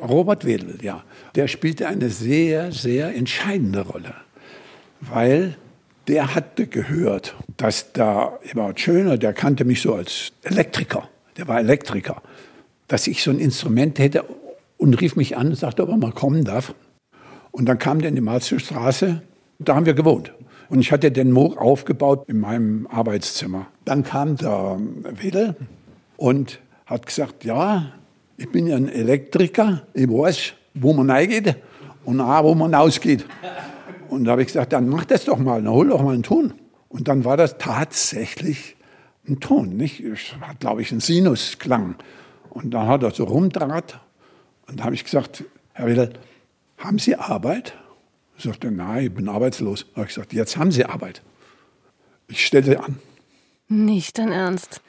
[0.00, 1.04] Robert Wedel, ja.
[1.36, 4.14] Der spielte eine sehr, sehr entscheidende Rolle.
[5.08, 5.56] Weil
[6.08, 11.58] der hatte gehört, dass da Eberhard Schöner, der kannte mich so als Elektriker, der war
[11.58, 12.22] Elektriker,
[12.88, 14.24] dass ich so ein Instrument hätte
[14.78, 16.74] und rief mich an und sagte, ob er mal kommen darf.
[17.50, 19.22] Und dann kam der in die Marziostraße,
[19.58, 20.32] da haben wir gewohnt.
[20.68, 23.66] Und ich hatte den Moog aufgebaut in meinem Arbeitszimmer.
[23.84, 24.78] Dann kam der
[25.12, 25.54] Wedel,
[26.16, 27.92] und hat gesagt, ja,
[28.36, 31.56] ich bin ja ein Elektriker, ich weiß, wo man reingeht
[32.04, 33.24] und auch, wo man ausgeht.
[34.08, 36.22] Und da habe ich gesagt, dann mach das doch mal, dann hol doch mal einen
[36.22, 36.54] Ton.
[36.88, 38.76] Und dann war das tatsächlich
[39.28, 40.00] ein Ton, nicht?
[40.00, 41.96] Es hat, glaube ich, einen Sinusklang.
[42.50, 44.00] Und dann hat er so rumdraht.
[44.68, 46.12] Und da habe ich gesagt, Herr Wedel,
[46.78, 47.74] haben Sie Arbeit?
[48.36, 49.86] Er sagte, nein, ich bin arbeitslos.
[49.90, 51.22] Da habe ich gesagt, jetzt haben Sie Arbeit.
[52.28, 52.98] Ich stelle an.
[53.68, 54.80] Nicht dein Ernst.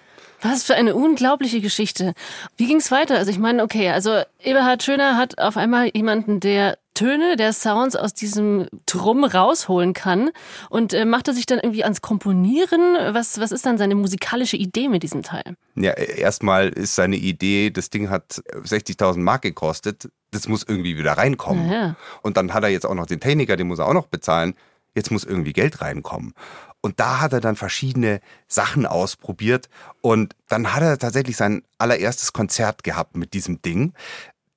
[0.41, 2.13] Was für eine unglaubliche Geschichte.
[2.57, 3.17] Wie ging es weiter?
[3.17, 7.95] Also ich meine, okay, also Eberhard Schöner hat auf einmal jemanden, der Töne, der Sounds
[7.95, 10.31] aus diesem Trumm rausholen kann
[10.71, 12.81] und äh, macht er sich dann irgendwie ans Komponieren?
[13.13, 15.55] Was, was ist dann seine musikalische Idee mit diesem Teil?
[15.75, 21.13] Ja, erstmal ist seine Idee, das Ding hat 60.000 Mark gekostet, das muss irgendwie wieder
[21.13, 21.71] reinkommen.
[21.71, 21.95] Ja.
[22.23, 24.55] Und dann hat er jetzt auch noch den Techniker, den muss er auch noch bezahlen.
[24.95, 26.33] Jetzt muss irgendwie Geld reinkommen.
[26.81, 29.69] Und da hat er dann verschiedene Sachen ausprobiert.
[30.01, 33.93] Und dann hat er tatsächlich sein allererstes Konzert gehabt mit diesem Ding.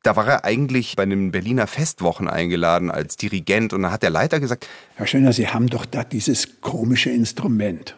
[0.02, 3.72] Da war er eigentlich bei den Berliner Festwochen eingeladen als Dirigent.
[3.72, 7.96] Und dann hat der Leiter gesagt, Herr Schöner, Sie haben doch da dieses komische Instrument.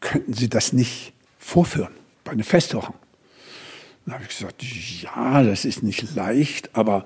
[0.00, 1.92] Könnten Sie das nicht vorführen
[2.24, 2.94] bei den Festwochen?
[4.04, 7.04] Dann habe ich gesagt, ja, das ist nicht leicht, aber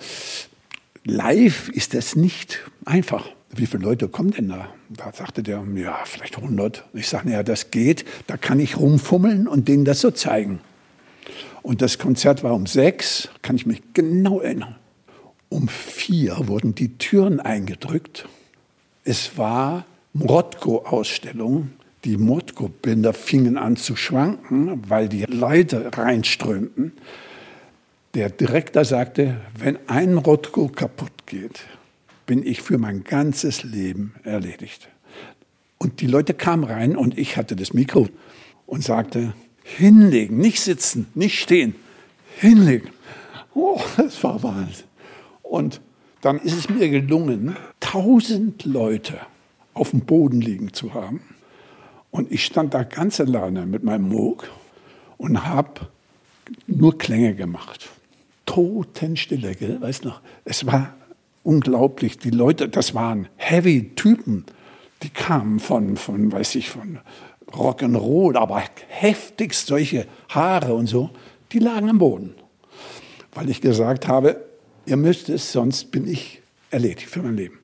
[1.05, 4.69] live ist das nicht einfach wie viele Leute kommen denn da?
[4.89, 6.85] Da sagte der, ja, vielleicht 100.
[6.95, 10.61] Ich sage, ja, das geht, da kann ich rumfummeln und denen das so zeigen.
[11.63, 14.77] Und das Konzert war um sechs, kann ich mich genau erinnern.
[15.49, 18.29] Um vier wurden die Türen eingedrückt.
[19.05, 21.71] Es war Mrotko-Ausstellung.
[22.05, 26.93] Die Mrotko-Bilder fingen an zu schwanken, weil die Leute reinströmten.
[28.15, 31.65] Der Direktor sagte, wenn ein Rotko kaputt geht,
[32.27, 34.89] bin ich für mein ganzes Leben erledigt.
[35.79, 38.09] Und die Leute kamen rein und ich hatte das Mikro
[38.67, 39.35] und sagte,
[39.77, 41.75] hinlegen, nicht sitzen, nicht stehen,
[42.37, 42.91] hinlegen.
[43.55, 44.87] Oh, das war Wahnsinn.
[45.43, 45.81] Und
[46.21, 49.19] dann ist es mir gelungen, tausend Leute
[49.75, 51.21] auf dem Boden liegen zu haben.
[52.11, 54.51] Und ich stand da ganz alleine mit meinem Moog
[55.17, 55.89] und habe
[56.67, 57.89] nur Klänge gemacht.
[58.47, 59.81] Totenstille, gell?
[59.81, 60.95] Weißt noch, es war
[61.45, 62.19] unglaublich.
[62.19, 64.45] Die Leute, das waren Heavy-Typen,
[65.03, 66.99] die kamen von, von, weiß ich, von
[67.53, 71.11] Rock'n'Roll, aber heftigst solche Haare und so,
[71.53, 72.35] die lagen am Boden.
[73.33, 74.45] Weil ich gesagt habe,
[74.87, 77.61] ihr müsst es, sonst bin ich erledigt für mein Leben.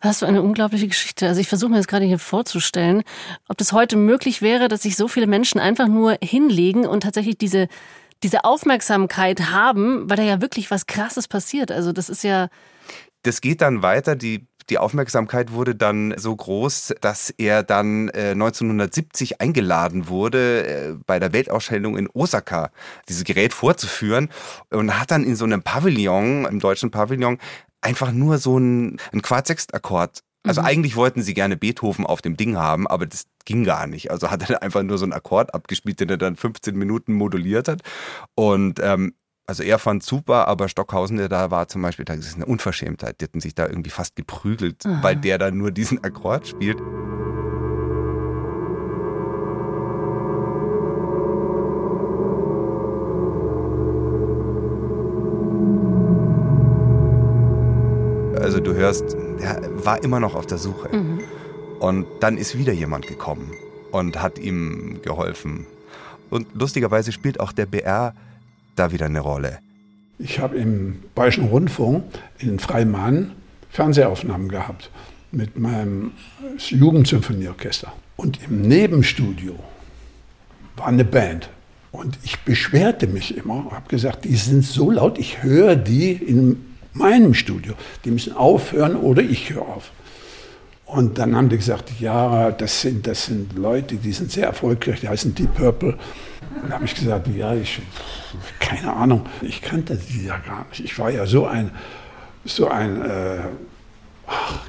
[0.00, 1.28] Was für eine unglaubliche Geschichte.
[1.28, 3.02] Also ich versuche mir das gerade hier vorzustellen,
[3.48, 7.38] ob das heute möglich wäre, dass sich so viele Menschen einfach nur hinlegen und tatsächlich
[7.38, 7.68] diese,
[8.22, 11.70] diese Aufmerksamkeit haben, weil da ja wirklich was Krasses passiert.
[11.70, 12.48] Also das ist ja.
[13.22, 14.16] Das geht dann weiter.
[14.16, 20.94] Die die Aufmerksamkeit wurde dann so groß, dass er dann äh, 1970 eingeladen wurde, äh,
[21.06, 22.70] bei der Weltausstellung in Osaka
[23.08, 24.28] dieses Gerät vorzuführen
[24.70, 27.38] und hat dann in so einem Pavillon, im deutschen Pavillon,
[27.80, 30.66] einfach nur so einen, einen Quartsextakkord also mhm.
[30.66, 34.10] eigentlich wollten sie gerne Beethoven auf dem Ding haben, aber das ging gar nicht.
[34.10, 37.68] Also hat er einfach nur so einen Akkord abgespielt, den er dann 15 Minuten moduliert
[37.68, 37.82] hat.
[38.34, 39.14] Und ähm,
[39.46, 43.20] also er fand super, aber Stockhausen, der da war zum Beispiel, das ist eine Unverschämtheit.
[43.20, 45.02] Die hatten sich da irgendwie fast geprügelt, Aha.
[45.02, 46.78] weil der da nur diesen Akkord spielt.
[58.40, 60.94] Also du hörst, er war immer noch auf der Suche.
[60.96, 61.20] Mhm.
[61.80, 63.52] Und dann ist wieder jemand gekommen
[63.90, 65.66] und hat ihm geholfen.
[66.30, 68.14] Und lustigerweise spielt auch der BR
[68.76, 69.58] da wieder eine Rolle?
[70.18, 72.04] Ich habe im Bayerischen Rundfunk
[72.38, 73.32] in Freimann
[73.70, 74.90] Fernsehaufnahmen gehabt
[75.30, 76.12] mit meinem
[76.58, 77.92] Jugendsymphonieorchester.
[78.16, 79.58] Und im Nebenstudio
[80.76, 81.48] war eine Band.
[81.90, 86.74] Und ich beschwerte mich immer, habe gesagt, die sind so laut, ich höre die in
[86.92, 87.74] meinem Studio.
[88.04, 89.90] Die müssen aufhören oder ich höre auf.
[90.86, 95.00] Und dann haben die gesagt, ja, das sind, das sind Leute, die sind sehr erfolgreich,
[95.00, 95.98] die heißen Deep Purple.
[96.60, 97.80] Dann habe ich gesagt, ja, ich,
[98.60, 100.84] keine Ahnung, ich kannte die ja gar nicht.
[100.84, 101.70] Ich war ja so ein,
[102.44, 103.38] so ein äh,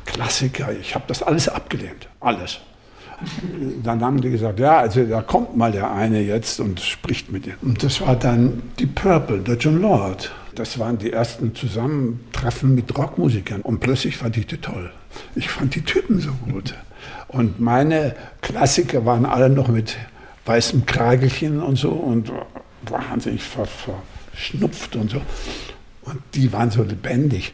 [0.06, 2.60] Klassiker, ich habe das alles abgelehnt, alles.
[3.84, 7.48] Dann haben die gesagt, ja, also da kommt mal der eine jetzt und spricht mit
[7.48, 7.56] ihm.
[7.62, 10.32] Und das war dann Deep Purple, der John Lord.
[10.56, 13.62] Das waren die ersten Zusammentreffen mit Rockmusikern.
[13.62, 14.91] Und plötzlich fand ich die toll.
[15.36, 16.76] Ich fand die Typen so gut.
[17.28, 19.96] Und meine Klassiker waren alle noch mit
[20.45, 22.32] weißem Kragelchen und so und
[22.84, 25.21] wahnsinnig verschnupft und so.
[26.01, 27.53] Und die waren so lebendig.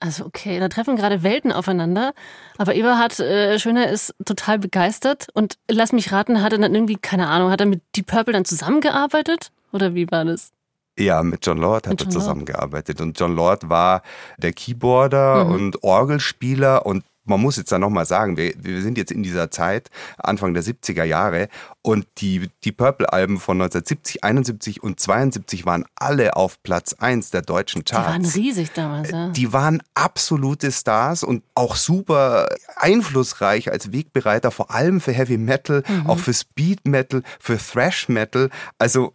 [0.00, 2.14] Also okay, da treffen gerade Welten aufeinander.
[2.56, 5.28] Aber Eberhard äh, Schöner ist total begeistert.
[5.34, 8.32] Und lass mich raten, hat er dann irgendwie, keine Ahnung, hat er mit Deep Purple
[8.32, 9.52] dann zusammengearbeitet?
[9.72, 10.52] Oder wie war das?
[10.98, 13.00] Ja, mit John Lord hat mit er zusammengearbeitet.
[13.00, 14.02] Und John Lord war
[14.38, 15.52] der Keyboarder mhm.
[15.52, 19.50] und Orgelspieler und man muss jetzt da nochmal sagen, wir, wir sind jetzt in dieser
[19.50, 19.88] Zeit,
[20.18, 21.48] Anfang der 70er Jahre,
[21.82, 27.40] und die, die Purple-Alben von 1970, 71 und 72 waren alle auf Platz 1 der
[27.42, 28.06] deutschen Charts.
[28.06, 29.28] Die waren riesig damals, ja.
[29.30, 35.82] Die waren absolute Stars und auch super einflussreich als Wegbereiter, vor allem für Heavy Metal,
[35.88, 36.10] mhm.
[36.10, 38.50] auch für Speed Metal, für Thrash Metal.
[38.78, 39.14] Also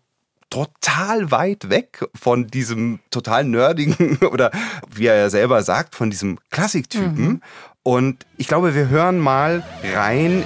[0.49, 4.51] total weit weg von diesem total nerdigen oder
[4.93, 7.25] wie er ja selber sagt, von diesem Klassiktypen.
[7.25, 7.41] Mhm.
[7.83, 10.43] Und ich glaube, wir hören mal rein.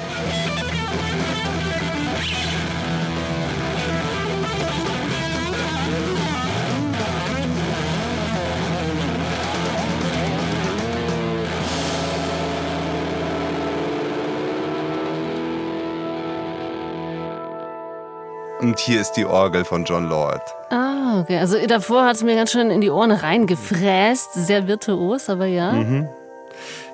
[18.70, 20.44] Und hier ist die Orgel von John Lord.
[20.70, 21.40] Ah, okay.
[21.40, 24.34] Also davor hat es mir ganz schön in die Ohren reingefräst.
[24.36, 25.72] Sehr virtuos, aber ja.
[25.72, 26.08] Mhm.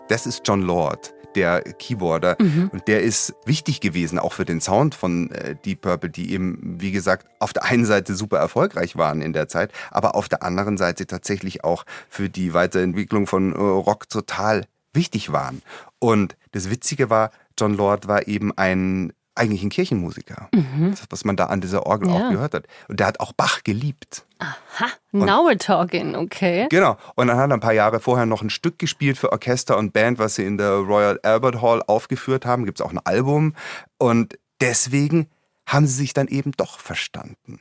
[0.08, 2.38] Das ist John Lord der Keyboarder.
[2.40, 2.70] Mhm.
[2.72, 6.78] Und der ist wichtig gewesen, auch für den Sound von äh, Deep Purple, die eben,
[6.80, 10.44] wie gesagt, auf der einen Seite super erfolgreich waren in der Zeit, aber auf der
[10.44, 15.62] anderen Seite tatsächlich auch für die Weiterentwicklung von äh, Rock total wichtig waren.
[16.00, 20.50] Und das Witzige war, John Lord war eben ein eigentlich ein Kirchenmusiker.
[20.54, 20.92] Mhm.
[20.92, 22.16] Das, was man da an dieser Orgel ja.
[22.16, 22.68] auch gehört hat.
[22.88, 24.26] Und der hat auch Bach geliebt.
[24.40, 26.68] Aha, now we're talking, okay.
[26.70, 26.98] Genau.
[27.16, 29.94] Und dann hat er ein paar Jahre vorher noch ein Stück gespielt für Orchester und
[29.94, 32.66] Band, was sie in der Royal Albert Hall aufgeführt haben.
[32.66, 33.54] Gibt es auch ein Album.
[33.98, 35.28] Und deswegen
[35.68, 37.60] haben sie sich dann eben doch verstanden.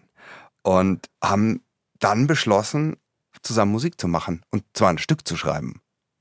[0.62, 1.62] Und haben
[1.98, 2.96] dann beschlossen,
[3.42, 4.42] zusammen Musik zu machen.
[4.50, 5.80] Und zwar ein Stück zu schreiben.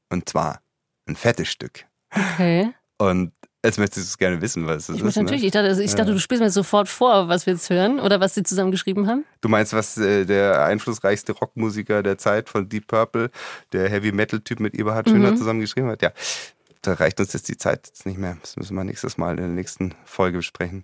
[0.09, 0.61] Und zwar
[1.07, 1.85] ein fettes Stück.
[2.15, 2.73] Okay.
[2.97, 3.33] Und
[3.65, 5.15] Jetzt möchtest du es gerne wissen, was es ich ist.
[5.15, 5.47] Natürlich, ne?
[5.47, 8.19] ich dachte, also ich dachte, du spielst mir sofort vor, was wir jetzt hören oder
[8.19, 9.23] was sie zusammen geschrieben haben.
[9.39, 13.31] Du meinst, was äh, der einflussreichste Rockmusiker der Zeit von Deep Purple,
[13.71, 15.37] der Heavy Metal Typ mit Eberhard Schöner mhm.
[15.37, 16.01] zusammen geschrieben hat?
[16.01, 16.11] Ja,
[16.81, 18.37] da reicht uns jetzt die Zeit jetzt nicht mehr.
[18.41, 20.83] Das müssen wir nächstes Mal in der nächsten Folge besprechen.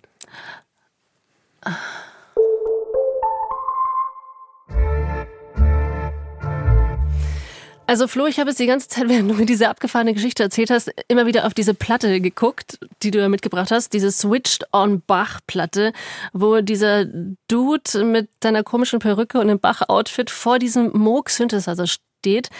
[7.90, 10.70] Also Flo, ich habe jetzt die ganze Zeit, während du mir diese abgefahrene Geschichte erzählt
[10.70, 15.02] hast, immer wieder auf diese Platte geguckt, die du ja mitgebracht hast, diese Switched on
[15.04, 15.92] Bach Platte,
[16.32, 17.04] wo dieser
[17.48, 22.50] Dude mit seiner komischen Perücke und dem Bach-Outfit vor diesem Moog Synthesizer steht.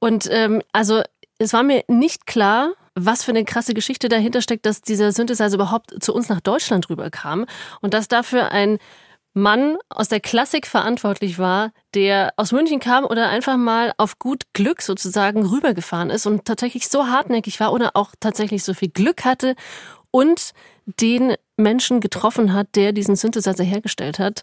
[0.00, 1.02] Und ähm, also
[1.36, 5.54] es war mir nicht klar, was für eine krasse Geschichte dahinter steckt, dass dieser Synthesizer
[5.54, 7.44] überhaupt zu uns nach Deutschland rüberkam
[7.82, 8.78] und dass dafür ein
[9.34, 14.42] Mann aus der Klassik verantwortlich war, der aus München kam oder einfach mal auf gut
[14.52, 19.24] Glück sozusagen rübergefahren ist und tatsächlich so hartnäckig war oder auch tatsächlich so viel Glück
[19.24, 19.54] hatte
[20.10, 20.52] und
[20.84, 24.42] den Menschen getroffen hat, der diesen Synthesizer hergestellt hat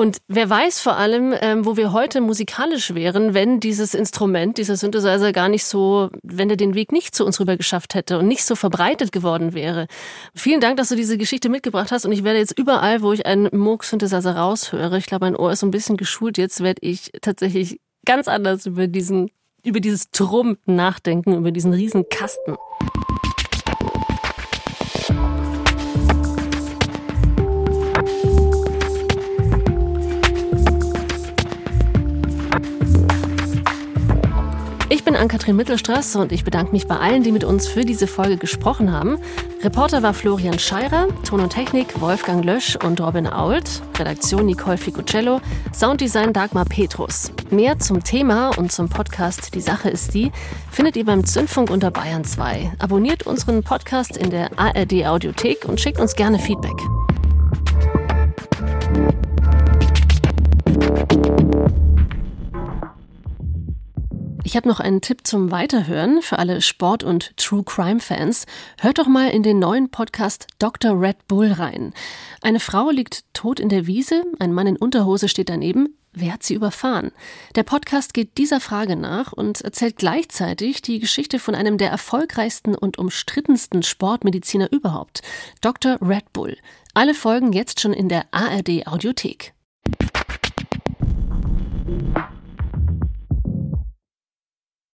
[0.00, 4.76] und wer weiß vor allem, ähm, wo wir heute musikalisch wären, wenn dieses Instrument, dieser
[4.76, 8.28] Synthesizer gar nicht so, wenn er den Weg nicht zu uns rüber geschafft hätte und
[8.28, 9.88] nicht so verbreitet geworden wäre.
[10.36, 13.26] Vielen Dank, dass du diese Geschichte mitgebracht hast und ich werde jetzt überall, wo ich
[13.26, 17.10] einen Moog-Synthesizer raushöre, ich glaube, mein Ohr ist so ein bisschen geschult jetzt, werde ich
[17.20, 19.32] tatsächlich ganz anders über diesen,
[19.64, 22.54] über dieses Drum nachdenken, über diesen riesen Kasten.
[35.08, 38.36] Bin Ann-Kathrin Mittelstraß und ich bedanke mich bei allen, die mit uns für diese Folge
[38.36, 39.16] gesprochen haben.
[39.62, 45.40] Reporter war Florian Scheirer, Ton und Technik Wolfgang Lösch und Robin Ault, Redaktion Nicole Ficucello,
[45.72, 47.32] Sounddesign Dagmar Petrus.
[47.48, 50.30] Mehr zum Thema und zum Podcast Die Sache ist die
[50.70, 52.72] findet ihr beim Zündfunk unter Bayern 2.
[52.78, 56.76] Abonniert unseren Podcast in der ARD Audiothek und schickt uns gerne Feedback.
[64.48, 68.46] Ich habe noch einen Tipp zum Weiterhören für alle Sport- und True Crime-Fans.
[68.80, 70.98] Hört doch mal in den neuen Podcast Dr.
[70.98, 71.92] Red Bull rein.
[72.40, 75.98] Eine Frau liegt tot in der Wiese, ein Mann in Unterhose steht daneben.
[76.14, 77.12] Wer hat sie überfahren?
[77.56, 82.74] Der Podcast geht dieser Frage nach und erzählt gleichzeitig die Geschichte von einem der erfolgreichsten
[82.74, 85.20] und umstrittensten Sportmediziner überhaupt,
[85.60, 85.98] Dr.
[86.00, 86.56] Red Bull.
[86.94, 89.52] Alle Folgen jetzt schon in der ARD Audiothek.